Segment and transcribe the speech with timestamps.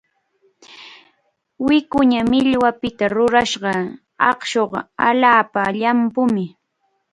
[1.65, 3.71] Wikuña millwapita rurashqa
[4.29, 6.45] aqshuqa allaapa llampumi.